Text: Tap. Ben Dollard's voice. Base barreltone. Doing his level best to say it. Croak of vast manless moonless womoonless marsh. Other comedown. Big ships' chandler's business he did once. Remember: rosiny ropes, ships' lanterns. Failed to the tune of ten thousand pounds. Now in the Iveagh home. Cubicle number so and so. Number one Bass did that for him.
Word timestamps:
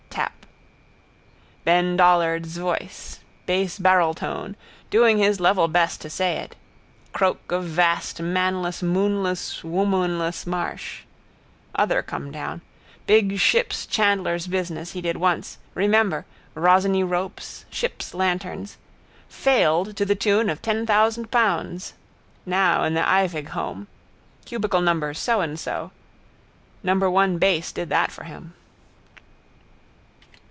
Tap. 0.09 0.33
Ben 1.63 1.95
Dollard's 1.95 2.57
voice. 2.57 3.19
Base 3.45 3.77
barreltone. 3.77 4.55
Doing 4.89 5.19
his 5.19 5.39
level 5.39 5.67
best 5.67 6.01
to 6.01 6.09
say 6.09 6.33
it. 6.37 6.55
Croak 7.13 7.51
of 7.51 7.63
vast 7.65 8.19
manless 8.19 8.81
moonless 8.81 9.61
womoonless 9.63 10.47
marsh. 10.47 11.01
Other 11.75 12.01
comedown. 12.01 12.61
Big 13.05 13.37
ships' 13.39 13.85
chandler's 13.85 14.47
business 14.47 14.93
he 14.93 15.01
did 15.01 15.17
once. 15.17 15.59
Remember: 15.75 16.25
rosiny 16.55 17.03
ropes, 17.03 17.63
ships' 17.69 18.15
lanterns. 18.15 18.77
Failed 19.29 19.95
to 19.95 20.03
the 20.03 20.15
tune 20.15 20.49
of 20.49 20.61
ten 20.63 20.85
thousand 20.87 21.29
pounds. 21.29 21.93
Now 22.45 22.83
in 22.83 22.95
the 22.95 23.07
Iveagh 23.07 23.49
home. 23.49 23.87
Cubicle 24.45 24.81
number 24.81 25.13
so 25.13 25.41
and 25.41 25.59
so. 25.59 25.91
Number 26.83 27.09
one 27.09 27.37
Bass 27.37 27.71
did 27.71 27.89
that 27.89 28.11
for 28.11 28.23
him. 28.23 28.55